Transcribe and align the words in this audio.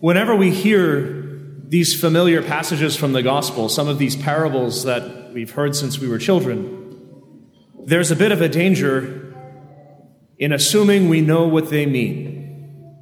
Whenever 0.00 0.36
we 0.36 0.50
hear 0.50 1.24
these 1.68 1.98
familiar 1.98 2.40
passages 2.42 2.96
from 2.96 3.12
the 3.12 3.22
gospel, 3.22 3.68
some 3.68 3.88
of 3.88 3.98
these 3.98 4.14
parables 4.14 4.84
that 4.84 5.32
we've 5.32 5.50
heard 5.50 5.74
since 5.74 5.98
we 5.98 6.08
were 6.08 6.18
children, 6.18 7.48
there's 7.84 8.10
a 8.10 8.16
bit 8.16 8.30
of 8.30 8.40
a 8.40 8.48
danger 8.48 9.34
in 10.38 10.52
assuming 10.52 11.08
we 11.08 11.20
know 11.20 11.48
what 11.48 11.70
they 11.70 11.84
mean. 11.84 12.96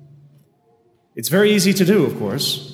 It's 1.15 1.29
very 1.29 1.53
easy 1.53 1.75
to 1.75 1.85
do, 1.85 2.05
of 2.05 2.19
course. 2.19 2.73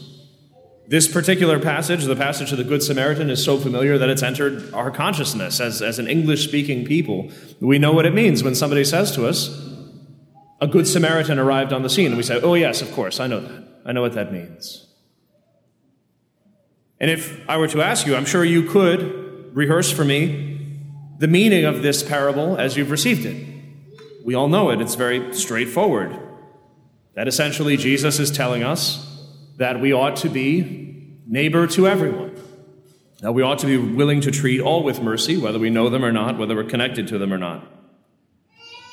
This 0.86 1.08
particular 1.08 1.58
passage, 1.58 2.04
the 2.04 2.14
passage 2.14 2.52
of 2.52 2.58
the 2.58 2.64
Good 2.64 2.82
Samaritan, 2.82 3.28
is 3.28 3.42
so 3.42 3.58
familiar 3.58 3.98
that 3.98 4.08
it's 4.08 4.22
entered 4.22 4.72
our 4.72 4.90
consciousness 4.90 5.58
as, 5.58 5.82
as 5.82 5.98
an 5.98 6.06
English 6.06 6.44
speaking 6.44 6.84
people. 6.84 7.30
We 7.60 7.78
know 7.78 7.92
what 7.92 8.06
it 8.06 8.14
means 8.14 8.44
when 8.44 8.54
somebody 8.54 8.84
says 8.84 9.10
to 9.12 9.26
us, 9.26 9.48
a 10.60 10.68
Good 10.68 10.86
Samaritan 10.86 11.38
arrived 11.38 11.72
on 11.72 11.82
the 11.82 11.90
scene. 11.90 12.06
And 12.06 12.16
we 12.16 12.22
say, 12.22 12.40
oh, 12.40 12.54
yes, 12.54 12.82
of 12.82 12.92
course, 12.92 13.18
I 13.18 13.26
know 13.26 13.40
that. 13.40 13.71
I 13.84 13.92
know 13.92 14.00
what 14.00 14.14
that 14.14 14.32
means. 14.32 14.86
And 17.00 17.10
if 17.10 17.48
I 17.48 17.56
were 17.56 17.68
to 17.68 17.82
ask 17.82 18.06
you, 18.06 18.14
I'm 18.14 18.24
sure 18.24 18.44
you 18.44 18.62
could 18.62 19.54
rehearse 19.56 19.90
for 19.90 20.04
me 20.04 20.70
the 21.18 21.26
meaning 21.26 21.64
of 21.64 21.82
this 21.82 22.02
parable 22.02 22.56
as 22.56 22.76
you've 22.76 22.90
received 22.90 23.26
it. 23.26 23.46
We 24.24 24.34
all 24.34 24.48
know 24.48 24.70
it, 24.70 24.80
it's 24.80 24.94
very 24.94 25.34
straightforward. 25.34 26.18
That 27.14 27.28
essentially 27.28 27.76
Jesus 27.76 28.18
is 28.18 28.30
telling 28.30 28.62
us 28.62 29.08
that 29.58 29.80
we 29.80 29.92
ought 29.92 30.16
to 30.16 30.28
be 30.28 31.18
neighbor 31.26 31.66
to 31.68 31.86
everyone. 31.88 32.36
That 33.20 33.32
we 33.32 33.42
ought 33.42 33.58
to 33.60 33.66
be 33.66 33.76
willing 33.76 34.20
to 34.22 34.30
treat 34.30 34.60
all 34.60 34.82
with 34.82 35.00
mercy, 35.00 35.36
whether 35.36 35.58
we 35.58 35.70
know 35.70 35.88
them 35.88 36.04
or 36.04 36.12
not, 36.12 36.38
whether 36.38 36.54
we're 36.54 36.64
connected 36.64 37.08
to 37.08 37.18
them 37.18 37.32
or 37.32 37.38
not. 37.38 37.66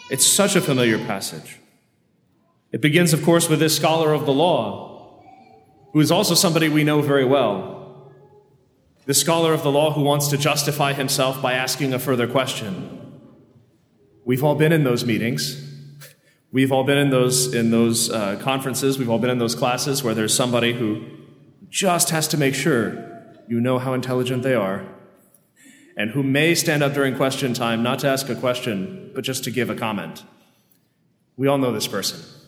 It's 0.09 0.25
such 0.25 0.55
a 0.55 0.61
familiar 0.61 0.97
passage. 0.97 1.57
It 2.71 2.81
begins, 2.81 3.13
of 3.13 3.23
course, 3.23 3.49
with 3.49 3.59
this 3.59 3.75
scholar 3.75 4.13
of 4.13 4.25
the 4.25 4.33
law, 4.33 5.23
who 5.93 5.99
is 5.99 6.11
also 6.11 6.35
somebody 6.35 6.69
we 6.69 6.83
know 6.83 7.01
very 7.01 7.25
well, 7.25 8.11
the 9.05 9.13
scholar 9.13 9.53
of 9.53 9.63
the 9.63 9.71
law 9.71 9.91
who 9.91 10.01
wants 10.01 10.27
to 10.27 10.37
justify 10.37 10.93
himself 10.93 11.41
by 11.41 11.53
asking 11.53 11.93
a 11.93 11.99
further 11.99 12.27
question. 12.27 12.97
We've 14.23 14.43
all 14.43 14.53
been 14.53 14.71
in 14.71 14.83
those 14.83 15.03
meetings. 15.03 15.65
We've 16.51 16.71
all 16.71 16.83
been 16.83 16.99
in 16.99 17.09
those, 17.09 17.53
in 17.53 17.71
those 17.71 18.11
uh, 18.11 18.37
conferences. 18.39 18.99
We've 18.99 19.09
all 19.09 19.17
been 19.17 19.31
in 19.31 19.39
those 19.39 19.55
classes 19.55 20.03
where 20.03 20.13
there's 20.13 20.35
somebody 20.35 20.73
who 20.73 21.05
just 21.69 22.11
has 22.11 22.27
to 22.27 22.37
make 22.37 22.53
sure 22.53 23.05
you 23.47 23.59
know 23.59 23.79
how 23.79 23.93
intelligent 23.93 24.43
they 24.43 24.53
are 24.53 24.85
and 25.97 26.11
who 26.11 26.23
may 26.23 26.55
stand 26.55 26.83
up 26.83 26.93
during 26.93 27.15
question 27.15 27.53
time 27.53 27.83
not 27.83 27.99
to 27.99 28.07
ask 28.07 28.29
a 28.29 28.35
question, 28.35 29.11
but 29.13 29.23
just 29.23 29.43
to 29.43 29.51
give 29.51 29.69
a 29.69 29.75
comment. 29.75 30.23
We 31.35 31.47
all 31.47 31.57
know 31.57 31.71
this 31.71 31.87
person. 31.87 32.38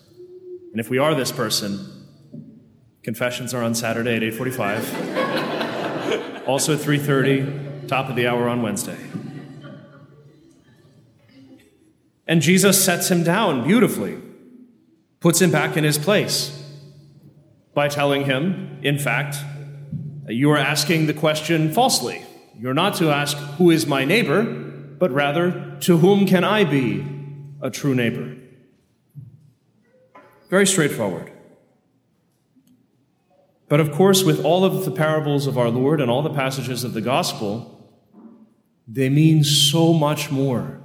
And 0.71 0.79
if 0.79 0.89
we 0.89 0.97
are 0.97 1.13
this 1.13 1.31
person, 1.31 2.07
confessions 3.03 3.53
are 3.53 3.63
on 3.63 3.75
Saturday 3.75 4.15
at 4.15 4.23
845 4.23 6.41
also 6.47 6.73
at 6.73 6.79
3:30, 6.79 7.87
top 7.87 8.09
of 8.09 8.15
the 8.15 8.27
hour 8.27 8.47
on 8.47 8.61
Wednesday. 8.61 8.97
And 12.27 12.41
Jesus 12.41 12.83
sets 12.83 13.11
him 13.11 13.23
down 13.23 13.67
beautifully, 13.67 14.17
puts 15.19 15.41
him 15.41 15.51
back 15.51 15.75
in 15.75 15.83
his 15.83 15.97
place 15.97 16.57
by 17.73 17.87
telling 17.87 18.25
him, 18.25 18.79
in 18.83 18.97
fact, 18.97 19.37
you 20.27 20.51
are 20.51 20.57
asking 20.57 21.07
the 21.07 21.13
question 21.13 21.73
falsely. 21.73 22.23
You're 22.57 22.73
not 22.73 22.95
to 22.95 23.09
ask, 23.09 23.35
Who 23.57 23.71
is 23.71 23.85
my 23.85 24.05
neighbor? 24.05 24.61
but 25.01 25.11
rather, 25.11 25.77
To 25.81 25.97
whom 25.97 26.27
can 26.27 26.43
I 26.43 26.63
be 26.63 27.03
a 27.59 27.71
true 27.71 27.95
neighbor? 27.95 28.37
Very 30.51 30.67
straightforward. 30.67 31.31
But 33.69 33.79
of 33.79 33.93
course, 33.93 34.21
with 34.21 34.43
all 34.43 34.65
of 34.65 34.83
the 34.83 34.91
parables 34.91 35.47
of 35.47 35.57
our 35.57 35.69
Lord 35.69 36.01
and 36.01 36.11
all 36.11 36.21
the 36.21 36.33
passages 36.33 36.83
of 36.83 36.93
the 36.93 36.99
gospel, 36.99 37.89
they 38.85 39.07
mean 39.07 39.45
so 39.45 39.93
much 39.93 40.29
more. 40.29 40.81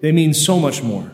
They 0.00 0.10
mean 0.10 0.32
so 0.32 0.58
much 0.58 0.82
more. 0.82 1.12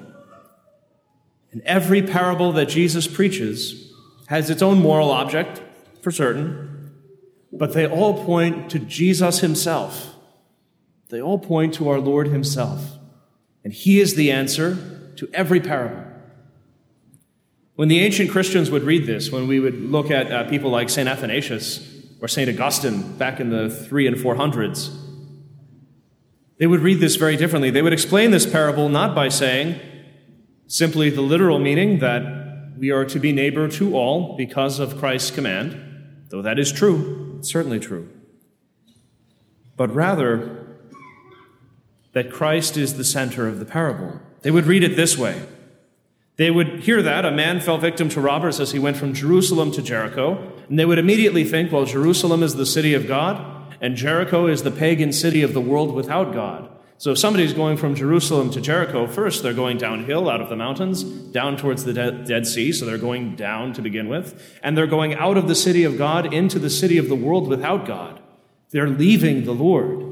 And 1.50 1.60
every 1.62 2.00
parable 2.00 2.52
that 2.52 2.68
Jesus 2.68 3.08
preaches 3.08 3.92
has 4.28 4.50
its 4.50 4.62
own 4.62 4.80
moral 4.80 5.10
object, 5.10 5.60
for 6.00 6.12
certain, 6.12 6.92
but 7.52 7.72
they 7.72 7.88
all 7.88 8.24
point 8.24 8.70
to 8.70 8.78
Jesus 8.78 9.40
himself. 9.40 10.14
They 11.08 11.20
all 11.20 11.40
point 11.40 11.74
to 11.74 11.88
our 11.88 11.98
Lord 11.98 12.28
himself. 12.28 12.98
And 13.64 13.72
he 13.72 13.98
is 13.98 14.14
the 14.14 14.30
answer 14.30 15.12
to 15.16 15.28
every 15.34 15.58
parable. 15.58 16.07
When 17.78 17.86
the 17.86 18.00
ancient 18.00 18.28
Christians 18.28 18.72
would 18.72 18.82
read 18.82 19.06
this, 19.06 19.30
when 19.30 19.46
we 19.46 19.60
would 19.60 19.80
look 19.80 20.10
at 20.10 20.32
uh, 20.32 20.50
people 20.50 20.68
like 20.68 20.90
St. 20.90 21.08
Athanasius 21.08 21.78
or 22.20 22.26
St. 22.26 22.50
Augustine 22.50 23.16
back 23.18 23.38
in 23.38 23.50
the 23.50 23.70
3 23.70 24.08
and 24.08 24.16
400s, 24.16 24.92
they 26.58 26.66
would 26.66 26.80
read 26.80 26.98
this 26.98 27.14
very 27.14 27.36
differently. 27.36 27.70
They 27.70 27.82
would 27.82 27.92
explain 27.92 28.32
this 28.32 28.46
parable 28.46 28.88
not 28.88 29.14
by 29.14 29.28
saying 29.28 29.78
simply 30.66 31.08
the 31.08 31.20
literal 31.20 31.60
meaning 31.60 32.00
that 32.00 32.72
we 32.76 32.90
are 32.90 33.04
to 33.04 33.20
be 33.20 33.30
neighbor 33.30 33.68
to 33.68 33.94
all 33.94 34.36
because 34.36 34.80
of 34.80 34.98
Christ's 34.98 35.30
command, 35.30 36.24
though 36.30 36.42
that 36.42 36.58
is 36.58 36.72
true, 36.72 37.38
certainly 37.42 37.78
true, 37.78 38.08
but 39.76 39.94
rather 39.94 40.66
that 42.12 42.32
Christ 42.32 42.76
is 42.76 42.96
the 42.96 43.04
center 43.04 43.46
of 43.46 43.60
the 43.60 43.64
parable. 43.64 44.20
They 44.42 44.50
would 44.50 44.66
read 44.66 44.82
it 44.82 44.96
this 44.96 45.16
way 45.16 45.46
they 46.38 46.52
would 46.52 46.80
hear 46.80 47.02
that 47.02 47.24
a 47.24 47.32
man 47.32 47.60
fell 47.60 47.78
victim 47.78 48.08
to 48.10 48.20
robbers 48.20 48.60
as 48.60 48.70
he 48.70 48.78
went 48.78 48.96
from 48.96 49.12
Jerusalem 49.12 49.72
to 49.72 49.82
Jericho, 49.82 50.52
and 50.68 50.78
they 50.78 50.84
would 50.84 50.98
immediately 50.98 51.42
think, 51.42 51.72
well, 51.72 51.84
Jerusalem 51.84 52.44
is 52.44 52.54
the 52.54 52.64
city 52.64 52.94
of 52.94 53.08
God, 53.08 53.74
and 53.80 53.96
Jericho 53.96 54.46
is 54.46 54.62
the 54.62 54.70
pagan 54.70 55.12
city 55.12 55.42
of 55.42 55.52
the 55.52 55.60
world 55.60 55.92
without 55.92 56.32
God. 56.32 56.70
So 56.96 57.10
if 57.10 57.18
somebody's 57.18 57.52
going 57.52 57.76
from 57.76 57.96
Jerusalem 57.96 58.50
to 58.52 58.60
Jericho, 58.60 59.08
first 59.08 59.42
they're 59.42 59.52
going 59.52 59.78
downhill 59.78 60.30
out 60.30 60.40
of 60.40 60.48
the 60.48 60.56
mountains, 60.56 61.02
down 61.02 61.56
towards 61.56 61.84
the 61.84 61.92
Dead 61.92 62.46
Sea, 62.46 62.72
so 62.72 62.86
they're 62.86 62.98
going 62.98 63.34
down 63.34 63.72
to 63.72 63.82
begin 63.82 64.08
with, 64.08 64.58
and 64.62 64.78
they're 64.78 64.86
going 64.86 65.14
out 65.14 65.36
of 65.36 65.48
the 65.48 65.56
city 65.56 65.82
of 65.82 65.98
God 65.98 66.32
into 66.32 66.60
the 66.60 66.70
city 66.70 66.98
of 66.98 67.08
the 67.08 67.16
world 67.16 67.48
without 67.48 67.84
God. 67.84 68.20
They're 68.70 68.88
leaving 68.88 69.44
the 69.44 69.54
Lord. 69.54 70.04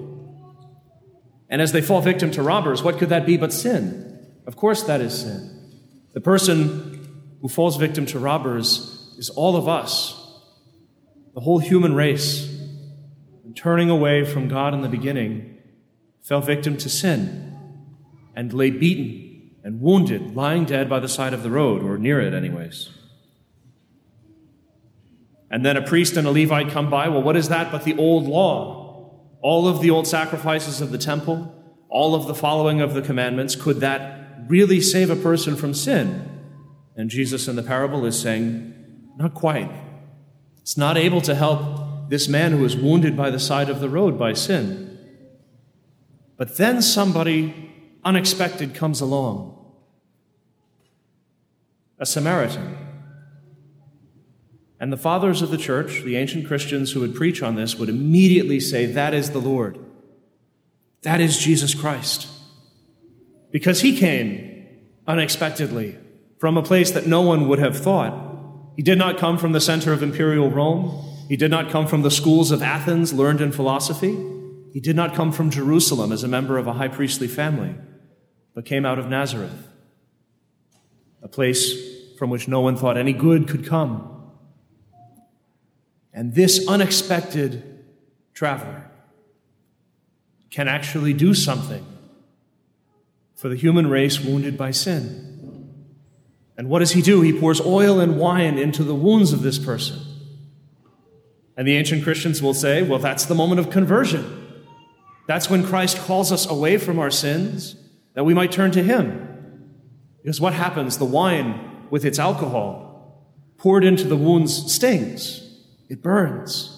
And 1.49 1.63
as 1.63 1.71
they 1.71 1.83
fall 1.83 2.01
victim 2.01 2.33
to 2.33 2.43
robbers, 2.43 2.83
what 2.83 2.99
could 2.99 3.11
that 3.11 3.27
be 3.27 3.37
but 3.37 3.53
sin? 3.53 4.27
Of 4.45 4.57
course, 4.57 4.83
that 4.85 5.01
is 5.01 5.21
sin. 5.23 5.56
The 6.17 6.23
person 6.23 7.37
who 7.43 7.49
falls 7.49 7.77
victim 7.77 8.07
to 8.07 8.19
robbers 8.19 9.15
is 9.19 9.29
all 9.29 9.55
of 9.55 9.69
us, 9.69 10.15
the 11.35 11.43
whole 11.43 11.59
human 11.59 11.95
race. 11.95 12.49
And 13.45 13.55
turning 13.55 13.91
away 13.91 14.25
from 14.25 14.49
God 14.49 14.73
in 14.73 14.81
the 14.81 14.89
beginning, 14.89 15.59
fell 16.23 16.41
victim 16.41 16.79
to 16.79 16.89
sin 16.89 17.55
and 18.35 18.51
lay 18.55 18.71
beaten 18.71 19.57
and 19.63 19.79
wounded, 19.83 20.35
lying 20.35 20.65
dead 20.65 20.89
by 20.89 21.01
the 21.01 21.09
side 21.09 21.35
of 21.35 21.43
the 21.43 21.51
road, 21.51 21.83
or 21.83 21.99
near 21.99 22.19
it, 22.19 22.33
anyways. 22.33 22.89
And 25.51 25.67
then 25.67 25.77
a 25.77 25.83
priest 25.83 26.17
and 26.17 26.27
a 26.27 26.31
Levite 26.31 26.71
come 26.71 26.89
by. 26.89 27.09
Well, 27.09 27.23
what 27.23 27.37
is 27.37 27.51
that 27.51 27.71
but 27.71 27.85
the 27.85 27.99
old 27.99 28.25
law? 28.25 29.21
All 29.43 29.69
of 29.69 29.83
the 29.83 29.91
old 29.91 30.07
sacrifices 30.07 30.81
of 30.81 30.93
the 30.93 30.99
temple, 30.99 31.55
all 31.91 32.15
of 32.15 32.27
the 32.27 32.35
following 32.35 32.81
of 32.81 32.95
the 32.95 33.03
commandments, 33.03 33.55
could 33.55 33.81
that 33.81 34.26
really 34.49 34.81
save 34.81 35.11
a 35.11 35.17
person 35.17 35.57
from 35.57 35.75
sin? 35.75 36.37
And 36.97 37.11
Jesus 37.11 37.47
in 37.49 37.57
the 37.57 37.63
parable 37.63 38.07
is 38.07 38.19
saying, 38.19 38.75
not 39.17 39.35
quite. 39.35 39.71
It's 40.61 40.77
not 40.77 40.97
able 40.97 41.21
to 41.23 41.35
help 41.35 42.11
this 42.11 42.29
man 42.29 42.53
who 42.53 42.59
was 42.59 42.77
wounded 42.77 43.17
by 43.17 43.31
the 43.31 43.39
side 43.39 43.69
of 43.69 43.81
the 43.81 43.89
road 43.89 44.19
by 44.19 44.33
sin. 44.33 44.99
But 46.37 46.57
then 46.57 46.83
somebody 46.83 47.73
unexpected 48.05 48.75
comes 48.75 49.01
along 49.01 49.55
a 51.99 52.05
Samaritan. 52.05 52.77
And 54.79 54.93
the 54.93 54.99
fathers 54.99 55.41
of 55.41 55.51
the 55.51 55.57
church, 55.57 56.03
the 56.03 56.17
ancient 56.17 56.47
Christians 56.47 56.93
who 56.93 57.01
would 57.01 57.15
preach 57.15 57.43
on 57.43 57.55
this, 57.55 57.77
would 57.77 57.89
immediately 57.89 58.61
say, 58.61 58.85
That 58.85 59.15
is 59.15 59.31
the 59.31 59.39
Lord. 59.39 59.79
That 61.03 61.23
is 61.23 61.39
Jesus 61.39 61.75
Christ 61.75 62.29
because 63.51 63.81
he 63.81 63.97
came 63.97 64.67
unexpectedly 65.07 65.97
from 66.39 66.57
a 66.57 66.63
place 66.63 66.91
that 66.91 67.07
no 67.07 67.23
one 67.23 67.49
would 67.49 67.59
have 67.59 67.77
thought. 67.77 68.13
He 68.77 68.83
did 68.83 68.99
not 68.99 69.19
come 69.19 69.39
from 69.39 69.53
the 69.53 69.61
center 69.61 69.93
of 69.93 70.03
imperial 70.03 70.51
Rome. 70.51 71.03
He 71.29 71.37
did 71.37 71.51
not 71.51 71.71
come 71.71 71.87
from 71.87 72.03
the 72.03 72.11
schools 72.11 72.51
of 72.51 72.63
Athens 72.63 73.13
learned 73.13 73.41
in 73.41 73.53
philosophy. 73.53 74.17
He 74.73 74.81
did 74.81 74.97
not 74.97 75.15
come 75.15 75.33
from 75.33 75.51
Jerusalem 75.51 76.13
as 76.13 76.23
a 76.23 76.29
member 76.29 76.59
of 76.59 76.67
a 76.67 76.75
high 76.75 76.89
priestly 76.89 77.29
family, 77.29 77.75
but 78.55 78.67
came 78.67 78.85
out 78.85 78.99
of 78.99 79.09
Nazareth, 79.09 79.69
a 81.23 81.29
place 81.29 81.75
from 82.19 82.31
which 82.31 82.49
no 82.49 82.61
one 82.61 82.77
thought 82.77 82.99
any 82.99 83.13
good 83.13 83.49
could 83.49 83.65
come. 83.65 84.13
And 86.13 86.35
this 86.35 86.67
unexpected 86.69 87.85
traveler 88.35 88.91
can 90.51 90.69
actually 90.69 91.13
do 91.13 91.35
something 91.35 91.85
for 93.37 93.49
the 93.49 93.57
human 93.57 93.89
race 93.89 94.19
wounded 94.19 94.57
by 94.57 94.71
sin. 94.71 95.23
And 96.57 96.71
what 96.71 96.79
does 96.79 96.93
he 96.93 97.03
do? 97.03 97.21
He 97.21 97.39
pours 97.39 97.61
oil 97.61 98.01
and 98.01 98.19
wine 98.19 98.59
into 98.59 98.83
the 98.83 98.95
wounds 98.95 99.33
of 99.33 99.43
this 99.43 99.59
person. 99.59 100.01
And 101.57 101.69
the 101.69 101.77
ancient 101.77 102.03
Christians 102.03 102.43
will 102.43 102.55
say, 102.55 102.83
well, 102.83 102.99
that's 102.99 103.27
the 103.27 103.35
moment 103.35 103.61
of 103.61 103.71
conversion. 103.71 104.65
That's 105.27 105.51
when 105.51 105.67
Christ 105.67 105.99
calls 105.99 106.33
us 106.33 106.47
away 106.47 106.79
from 106.79 106.99
our 106.99 107.11
sins, 107.11 107.77
that 108.15 108.25
we 108.25 108.33
might 108.33 108.53
turn 108.53 108.71
to 108.73 108.83
him. 108.83 109.23
Because 110.23 110.41
what 110.41 110.55
happens? 110.55 110.97
The 110.97 111.05
wine, 111.05 111.87
with 111.91 112.05
its 112.05 112.19
alcohol, 112.19 113.27
poured 113.59 113.85
into 113.85 114.05
the 114.05 114.17
wounds, 114.17 114.73
stings, 114.73 115.43
it 115.89 116.03
burns. 116.03 116.73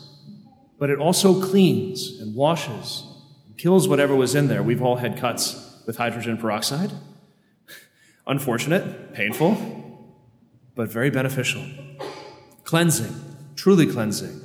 But 0.78 0.90
it 0.90 0.98
also 0.98 1.40
cleans 1.40 2.20
and 2.20 2.34
washes 2.34 3.04
and 3.46 3.56
kills 3.56 3.88
whatever 3.88 4.14
was 4.14 4.34
in 4.34 4.48
there. 4.48 4.62
We've 4.62 4.82
all 4.82 4.96
had 4.96 5.16
cuts 5.16 5.67
with 5.88 5.96
hydrogen 5.96 6.36
peroxide. 6.36 6.92
Unfortunate, 8.26 9.14
painful, 9.14 9.56
but 10.76 10.90
very 10.90 11.08
beneficial. 11.08 11.64
Cleansing, 12.62 13.14
truly 13.56 13.86
cleansing. 13.86 14.38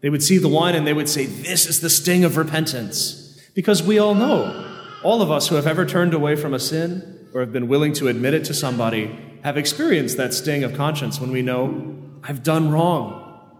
They 0.00 0.10
would 0.10 0.22
see 0.22 0.38
the 0.38 0.48
wine 0.48 0.74
and 0.74 0.84
they 0.84 0.92
would 0.92 1.08
say, 1.08 1.26
This 1.26 1.64
is 1.64 1.80
the 1.80 1.88
sting 1.88 2.24
of 2.24 2.36
repentance. 2.36 3.40
Because 3.54 3.84
we 3.84 4.00
all 4.00 4.16
know, 4.16 4.68
all 5.04 5.22
of 5.22 5.30
us 5.30 5.46
who 5.46 5.54
have 5.54 5.66
ever 5.66 5.86
turned 5.86 6.12
away 6.12 6.34
from 6.34 6.54
a 6.54 6.58
sin 6.58 7.28
or 7.32 7.40
have 7.40 7.52
been 7.52 7.68
willing 7.68 7.92
to 7.92 8.08
admit 8.08 8.34
it 8.34 8.44
to 8.46 8.54
somebody 8.54 9.16
have 9.44 9.56
experienced 9.56 10.16
that 10.16 10.34
sting 10.34 10.64
of 10.64 10.74
conscience 10.74 11.20
when 11.20 11.30
we 11.30 11.42
know, 11.42 11.96
I've 12.24 12.42
done 12.42 12.72
wrong 12.72 13.52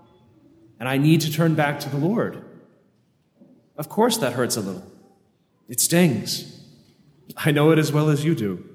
and 0.80 0.88
I 0.88 0.98
need 0.98 1.20
to 1.20 1.32
turn 1.32 1.54
back 1.54 1.78
to 1.80 1.88
the 1.88 1.96
Lord. 1.96 2.44
Of 3.76 3.88
course, 3.88 4.18
that 4.18 4.32
hurts 4.32 4.56
a 4.56 4.60
little. 4.60 4.84
It 5.68 5.78
stings. 5.78 6.58
I 7.36 7.50
know 7.50 7.70
it 7.70 7.78
as 7.78 7.92
well 7.92 8.08
as 8.08 8.24
you 8.24 8.34
do. 8.34 8.68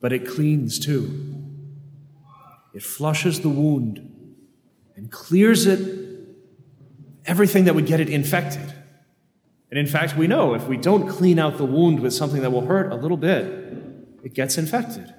But 0.00 0.12
it 0.12 0.26
cleans 0.26 0.78
too. 0.78 1.44
It 2.74 2.82
flushes 2.82 3.40
the 3.40 3.48
wound 3.48 4.36
and 4.96 5.10
clears 5.10 5.66
it, 5.66 6.26
everything 7.26 7.64
that 7.64 7.74
would 7.74 7.86
get 7.86 8.00
it 8.00 8.08
infected. 8.08 8.74
And 9.70 9.78
in 9.78 9.86
fact, 9.86 10.16
we 10.16 10.26
know 10.26 10.54
if 10.54 10.66
we 10.66 10.76
don't 10.76 11.08
clean 11.08 11.38
out 11.38 11.58
the 11.58 11.64
wound 11.64 12.00
with 12.00 12.14
something 12.14 12.42
that 12.42 12.50
will 12.50 12.66
hurt 12.66 12.92
a 12.92 12.96
little 12.96 13.16
bit, 13.16 13.44
it 14.22 14.34
gets 14.34 14.58
infected 14.58 15.12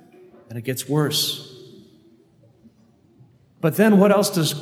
and 0.50 0.58
it 0.58 0.64
gets 0.64 0.88
worse. 0.88 1.46
But 3.62 3.76
then 3.76 4.00
what 4.00 4.12
else 4.12 4.30
does 4.30 4.56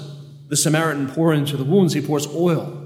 the 0.50 0.58
Samaritan 0.58 1.08
pour 1.08 1.34
into 1.34 1.56
the 1.56 1.64
wounds? 1.64 1.94
He 1.94 2.02
pours 2.02 2.28
oil. 2.28 2.84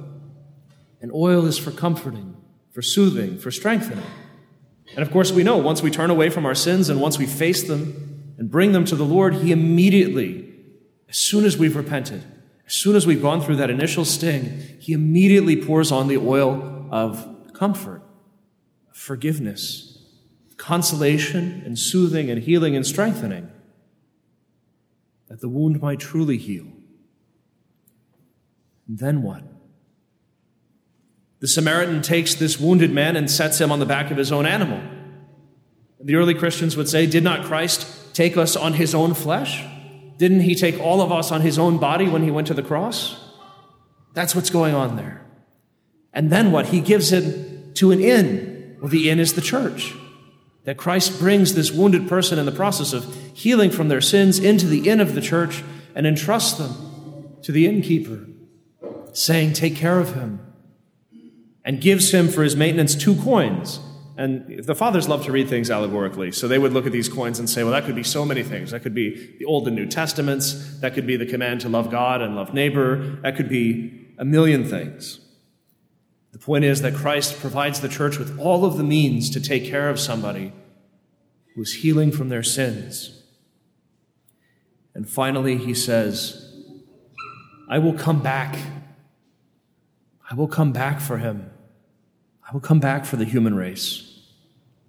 And 1.01 1.11
oil 1.11 1.45
is 1.45 1.57
for 1.57 1.71
comforting, 1.71 2.35
for 2.71 2.81
soothing, 2.81 3.37
for 3.37 3.51
strengthening. 3.51 4.05
And 4.95 4.99
of 4.99 5.11
course, 5.11 5.31
we 5.31 5.43
know 5.43 5.57
once 5.57 5.81
we 5.81 5.91
turn 5.91 6.09
away 6.09 6.29
from 6.29 6.45
our 6.45 6.55
sins 6.55 6.89
and 6.89 6.99
once 6.99 7.17
we 7.17 7.25
face 7.25 7.63
them 7.63 8.33
and 8.37 8.49
bring 8.49 8.71
them 8.71 8.85
to 8.85 8.95
the 8.95 9.05
Lord, 9.05 9.35
He 9.35 9.51
immediately 9.51 10.51
as 11.11 11.17
soon 11.17 11.43
as 11.43 11.57
we've 11.57 11.75
repented, 11.75 12.23
as 12.65 12.73
soon 12.73 12.95
as 12.95 13.05
we've 13.05 13.21
gone 13.21 13.41
through 13.41 13.57
that 13.57 13.69
initial 13.69 14.05
sting, 14.05 14.77
he 14.79 14.93
immediately 14.93 15.61
pours 15.61 15.91
on 15.91 16.07
the 16.07 16.15
oil 16.15 16.87
of 16.89 17.51
comfort, 17.53 18.01
forgiveness, 18.93 20.05
consolation, 20.55 21.63
and 21.65 21.77
soothing 21.77 22.29
and 22.29 22.43
healing 22.43 22.77
and 22.77 22.87
strengthening, 22.87 23.51
that 25.27 25.41
the 25.41 25.49
wound 25.49 25.81
might 25.81 25.99
truly 25.99 26.37
heal. 26.37 26.67
And 28.87 28.99
then 28.99 29.21
what? 29.23 29.43
The 31.41 31.47
Samaritan 31.47 32.03
takes 32.03 32.35
this 32.35 32.59
wounded 32.59 32.91
man 32.91 33.15
and 33.15 33.29
sets 33.29 33.59
him 33.59 33.71
on 33.71 33.79
the 33.79 33.85
back 33.85 34.11
of 34.11 34.17
his 34.17 34.31
own 34.31 34.45
animal. 34.45 34.79
The 35.99 36.15
early 36.15 36.35
Christians 36.35 36.77
would 36.77 36.87
say, 36.87 37.07
Did 37.07 37.23
not 37.23 37.45
Christ 37.45 38.13
take 38.13 38.37
us 38.37 38.55
on 38.55 38.73
his 38.73 38.95
own 38.95 39.15
flesh? 39.15 39.63
Didn't 40.17 40.41
he 40.41 40.53
take 40.53 40.79
all 40.79 41.01
of 41.01 41.11
us 41.11 41.31
on 41.31 41.41
his 41.41 41.57
own 41.57 41.79
body 41.79 42.07
when 42.07 42.21
he 42.21 42.29
went 42.29 42.45
to 42.47 42.53
the 42.53 42.61
cross? 42.61 43.19
That's 44.13 44.35
what's 44.35 44.51
going 44.51 44.75
on 44.75 44.95
there. 44.95 45.25
And 46.13 46.31
then 46.31 46.51
what? 46.51 46.67
He 46.67 46.79
gives 46.79 47.11
it 47.11 47.75
to 47.75 47.91
an 47.91 47.99
inn. 47.99 48.77
Well, 48.79 48.89
the 48.89 49.09
inn 49.09 49.19
is 49.19 49.33
the 49.33 49.41
church. 49.41 49.95
That 50.65 50.77
Christ 50.77 51.17
brings 51.19 51.55
this 51.55 51.71
wounded 51.71 52.07
person 52.07 52.37
in 52.37 52.45
the 52.45 52.51
process 52.51 52.93
of 52.93 53.15
healing 53.33 53.71
from 53.71 53.87
their 53.87 54.01
sins 54.01 54.37
into 54.37 54.67
the 54.67 54.89
inn 54.89 54.99
of 54.99 55.15
the 55.15 55.21
church 55.21 55.63
and 55.95 56.05
entrusts 56.05 56.53
them 56.53 57.39
to 57.41 57.51
the 57.51 57.65
innkeeper, 57.65 58.27
saying, 59.13 59.53
Take 59.53 59.75
care 59.75 59.99
of 59.99 60.13
him, 60.13 60.50
and 61.63 61.79
gives 61.79 62.11
him 62.11 62.27
for 62.27 62.43
his 62.43 62.55
maintenance 62.55 62.95
two 62.95 63.15
coins 63.21 63.79
and 64.17 64.65
the 64.65 64.75
fathers 64.75 65.07
love 65.07 65.25
to 65.25 65.31
read 65.31 65.49
things 65.49 65.71
allegorically. 65.71 66.31
So 66.31 66.47
they 66.47 66.59
would 66.59 66.73
look 66.73 66.85
at 66.85 66.91
these 66.91 67.09
coins 67.09 67.39
and 67.39 67.49
say, 67.49 67.63
well, 67.63 67.71
that 67.71 67.85
could 67.85 67.95
be 67.95 68.03
so 68.03 68.23
many 68.25 68.43
things. 68.43 68.69
That 68.71 68.81
could 68.83 68.93
be 68.93 69.35
the 69.39 69.45
Old 69.45 69.67
and 69.67 69.75
New 69.75 69.87
Testaments. 69.87 70.79
That 70.81 70.93
could 70.93 71.07
be 71.07 71.15
the 71.17 71.25
command 71.25 71.61
to 71.61 71.69
love 71.69 71.89
God 71.89 72.21
and 72.21 72.35
love 72.35 72.53
neighbor. 72.53 72.97
That 73.23 73.35
could 73.35 73.49
be 73.49 74.09
a 74.17 74.25
million 74.25 74.63
things. 74.63 75.19
The 76.33 76.39
point 76.39 76.65
is 76.65 76.81
that 76.81 76.93
Christ 76.93 77.39
provides 77.39 77.81
the 77.81 77.89
church 77.89 78.17
with 78.17 78.37
all 78.39 78.65
of 78.65 78.77
the 78.77 78.83
means 78.83 79.29
to 79.31 79.41
take 79.41 79.65
care 79.65 79.89
of 79.89 79.99
somebody 79.99 80.53
who's 81.55 81.81
healing 81.81 82.11
from 82.11 82.29
their 82.29 82.43
sins. 82.43 83.23
And 84.93 85.09
finally, 85.09 85.57
he 85.57 85.73
says, 85.73 86.53
I 87.69 87.79
will 87.79 87.93
come 87.93 88.21
back. 88.21 88.57
I 90.29 90.35
will 90.35 90.47
come 90.47 90.73
back 90.73 90.99
for 90.99 91.17
him. 91.17 91.50
I 92.51 92.53
will 92.53 92.59
come 92.59 92.81
back 92.81 93.05
for 93.05 93.15
the 93.15 93.23
human 93.23 93.55
race, 93.55 94.19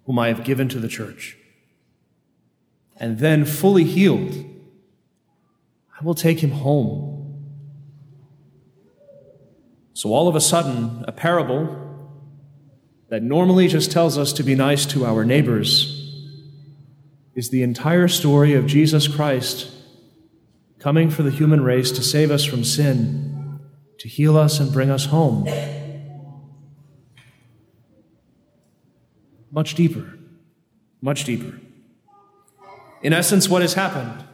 whom 0.07 0.19
I 0.19 0.27
have 0.29 0.43
given 0.43 0.69
to 0.71 0.81
the 0.81 0.89
church. 0.89 1.37
And 2.97 3.21
then, 3.21 3.45
fully 3.45 3.85
healed, 3.85 4.35
I 6.01 6.05
will 6.05 6.17
take 6.17 6.41
him 6.41 6.51
home. 6.51 7.55
So, 9.95 10.13
all 10.13 10.27
of 10.27 10.35
a 10.35 10.41
sudden, 10.41 11.05
a 11.07 11.13
parable 11.13 11.79
that 13.11 13.23
normally 13.23 13.69
just 13.69 13.93
tells 13.93 14.19
us 14.19 14.33
to 14.33 14.43
be 14.43 14.57
nice 14.57 14.85
to 14.87 15.07
our 15.07 15.25
neighbors 15.25 16.01
is 17.37 17.51
the 17.51 17.63
entire 17.63 18.09
story 18.09 18.55
of 18.55 18.67
Jesus 18.67 19.07
Christ 19.07 19.71
coming 20.81 21.11
for 21.11 21.23
the 21.23 21.31
human 21.31 21.63
race 21.63 21.93
to 21.93 22.03
save 22.03 22.33
us 22.33 22.45
from 22.45 22.65
sin, 22.65 23.61
to 24.01 24.09
heal 24.09 24.37
us 24.37 24.59
and 24.59 24.73
bring 24.73 24.91
us 24.91 25.07
home. 25.07 25.47
Much 29.53 29.77
deeper, 29.77 30.19
much 31.01 31.23
deeper. 31.25 31.61
In 33.03 33.13
essence, 33.13 33.49
what 33.49 33.63
has 33.63 33.75
happened? 33.75 34.25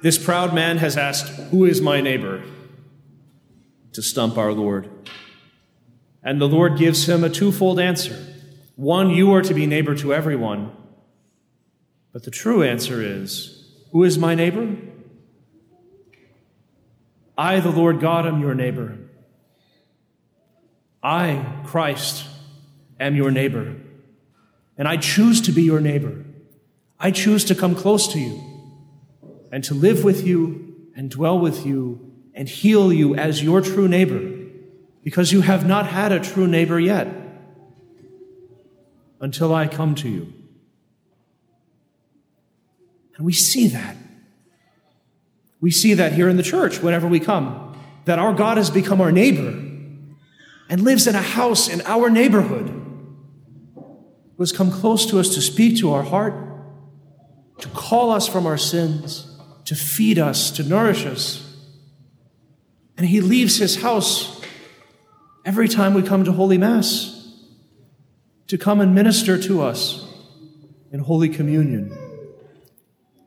This 0.00 0.16
proud 0.16 0.54
man 0.54 0.78
has 0.78 0.96
asked, 0.96 1.28
Who 1.50 1.66
is 1.66 1.82
my 1.82 2.00
neighbor? 2.00 2.42
to 3.92 4.02
stump 4.02 4.38
our 4.38 4.52
Lord. 4.52 4.88
And 6.22 6.40
the 6.40 6.48
Lord 6.48 6.78
gives 6.78 7.08
him 7.08 7.24
a 7.24 7.30
twofold 7.30 7.78
answer. 7.78 8.16
One, 8.76 9.10
you 9.10 9.32
are 9.32 9.42
to 9.42 9.54
be 9.54 9.66
neighbor 9.66 9.94
to 9.96 10.14
everyone. 10.14 10.72
But 12.12 12.24
the 12.24 12.30
true 12.30 12.62
answer 12.62 13.02
is, 13.02 13.70
Who 13.92 14.04
is 14.04 14.18
my 14.18 14.34
neighbor? 14.34 14.76
I, 17.36 17.60
the 17.60 17.70
Lord 17.70 18.00
God, 18.00 18.26
am 18.26 18.40
your 18.40 18.54
neighbor. 18.54 18.98
I, 21.02 21.44
Christ, 21.66 22.24
am 23.02 23.16
your 23.16 23.30
neighbor. 23.30 23.76
And 24.78 24.88
I 24.88 24.96
choose 24.96 25.40
to 25.42 25.52
be 25.52 25.62
your 25.62 25.80
neighbor. 25.80 26.24
I 26.98 27.10
choose 27.10 27.44
to 27.44 27.54
come 27.54 27.74
close 27.74 28.08
to 28.12 28.18
you 28.18 28.40
and 29.50 29.62
to 29.64 29.74
live 29.74 30.04
with 30.04 30.26
you 30.26 30.90
and 30.96 31.10
dwell 31.10 31.38
with 31.38 31.66
you 31.66 32.12
and 32.34 32.48
heal 32.48 32.92
you 32.92 33.14
as 33.14 33.42
your 33.42 33.60
true 33.60 33.88
neighbor 33.88 34.38
because 35.02 35.32
you 35.32 35.42
have 35.42 35.66
not 35.66 35.86
had 35.86 36.12
a 36.12 36.20
true 36.20 36.46
neighbor 36.46 36.78
yet 36.80 37.08
until 39.20 39.54
I 39.54 39.66
come 39.66 39.94
to 39.96 40.08
you. 40.08 40.32
And 43.16 43.26
we 43.26 43.32
see 43.32 43.68
that. 43.68 43.96
We 45.60 45.70
see 45.70 45.94
that 45.94 46.12
here 46.12 46.28
in 46.28 46.36
the 46.36 46.42
church 46.42 46.80
whenever 46.80 47.06
we 47.06 47.20
come, 47.20 47.76
that 48.04 48.18
our 48.18 48.32
God 48.32 48.56
has 48.56 48.70
become 48.70 49.00
our 49.00 49.12
neighbor 49.12 49.50
and 50.68 50.80
lives 50.82 51.06
in 51.06 51.14
a 51.14 51.22
house 51.22 51.68
in 51.68 51.82
our 51.82 52.10
neighborhood 52.10 52.81
who 54.42 54.44
has 54.44 54.50
come 54.50 54.72
close 54.72 55.06
to 55.06 55.20
us 55.20 55.36
to 55.36 55.40
speak 55.40 55.78
to 55.78 55.92
our 55.92 56.02
heart, 56.02 56.34
to 57.60 57.68
call 57.68 58.10
us 58.10 58.26
from 58.26 58.44
our 58.44 58.58
sins, 58.58 59.38
to 59.64 59.76
feed 59.76 60.18
us, 60.18 60.50
to 60.50 60.64
nourish 60.64 61.06
us. 61.06 61.56
And 62.96 63.06
he 63.06 63.20
leaves 63.20 63.58
his 63.58 63.82
house 63.82 64.42
every 65.44 65.68
time 65.68 65.94
we 65.94 66.02
come 66.02 66.24
to 66.24 66.32
Holy 66.32 66.58
Mass 66.58 67.38
to 68.48 68.58
come 68.58 68.80
and 68.80 68.96
minister 68.96 69.40
to 69.40 69.62
us 69.62 70.12
in 70.90 70.98
Holy 70.98 71.28
Communion 71.28 71.96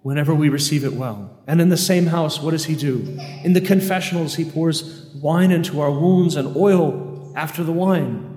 whenever 0.01 0.35
we 0.35 0.49
receive 0.49 0.83
it 0.83 0.91
well. 0.91 1.41
And 1.47 1.61
in 1.61 1.69
the 1.69 1.77
same 1.77 2.07
house, 2.07 2.41
what 2.41 2.51
does 2.51 2.65
he 2.65 2.75
do? 2.75 3.17
In 3.45 3.53
the 3.53 3.61
confessionals, 3.61 4.35
he 4.35 4.43
pours 4.43 5.05
wine 5.15 5.51
into 5.51 5.79
our 5.79 5.91
wounds 5.91 6.35
and 6.35 6.57
oil 6.57 7.31
after 7.37 7.63
the 7.63 7.71
wine 7.71 8.35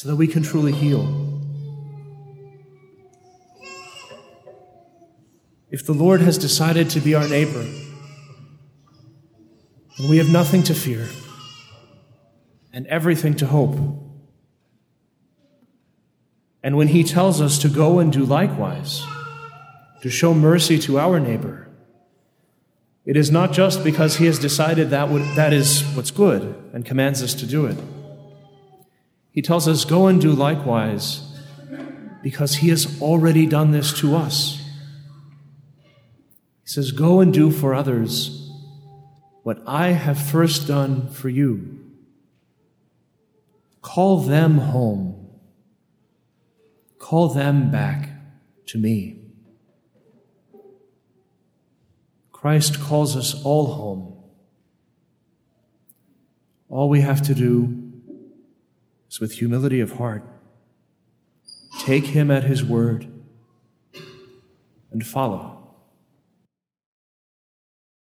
so 0.00 0.08
that 0.08 0.16
we 0.16 0.26
can 0.26 0.42
truly 0.42 0.72
heal. 0.72 1.30
if 5.70 5.86
the 5.86 5.92
Lord 5.92 6.20
has 6.20 6.36
decided 6.36 6.90
to 6.90 7.00
be 7.00 7.14
our 7.14 7.28
neighbor, 7.28 7.62
then 9.98 10.08
we 10.08 10.16
have 10.16 10.28
nothing 10.28 10.62
to 10.64 10.74
fear 10.74 11.06
and 12.72 12.86
everything 12.86 13.34
to 13.36 13.46
hope. 13.46 13.76
And 16.62 16.76
when 16.76 16.88
He 16.88 17.04
tells 17.04 17.40
us 17.42 17.58
to 17.58 17.68
go 17.68 17.98
and 17.98 18.12
do 18.12 18.24
likewise, 18.24 19.04
to 20.02 20.10
show 20.10 20.34
mercy 20.34 20.78
to 20.78 20.98
our 20.98 21.20
neighbor, 21.20 21.68
it 23.04 23.16
is 23.16 23.30
not 23.30 23.52
just 23.52 23.84
because 23.84 24.16
He 24.16 24.26
has 24.26 24.38
decided 24.38 24.90
that 24.90 25.08
would, 25.08 25.22
that 25.36 25.52
is 25.52 25.82
what's 25.94 26.10
good 26.10 26.54
and 26.72 26.84
commands 26.84 27.22
us 27.22 27.34
to 27.34 27.46
do 27.46 27.66
it. 27.66 27.76
He 29.32 29.42
tells 29.42 29.68
us, 29.68 29.84
Go 29.84 30.06
and 30.06 30.20
do 30.20 30.32
likewise, 30.32 31.38
because 32.22 32.56
He 32.56 32.68
has 32.70 33.00
already 33.00 33.46
done 33.46 33.70
this 33.70 33.92
to 34.00 34.16
us. 34.16 34.58
He 36.62 36.68
says, 36.68 36.92
Go 36.92 37.20
and 37.20 37.32
do 37.32 37.50
for 37.50 37.74
others 37.74 38.50
what 39.42 39.62
I 39.66 39.88
have 39.88 40.20
first 40.20 40.66
done 40.66 41.08
for 41.08 41.28
you. 41.28 41.78
Call 43.82 44.18
them 44.18 44.58
home. 44.58 45.28
Call 46.98 47.28
them 47.28 47.70
back 47.70 48.10
to 48.66 48.78
me. 48.78 49.16
Christ 52.30 52.80
calls 52.80 53.16
us 53.16 53.34
all 53.44 53.74
home. 53.74 54.16
All 56.68 56.88
we 56.88 57.00
have 57.00 57.22
to 57.22 57.34
do 57.34 57.79
is 59.10 59.20
with 59.20 59.32
humility 59.32 59.80
of 59.80 59.92
heart 59.92 60.22
take 61.78 62.06
him 62.06 62.30
at 62.30 62.44
his 62.44 62.64
word 62.64 63.06
and 64.90 65.06
follow. 65.06 65.59